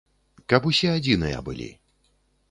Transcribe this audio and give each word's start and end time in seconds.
Каб 0.53 0.63
усе 0.69 0.89
адзіныя 0.93 1.43
былі. 1.49 1.67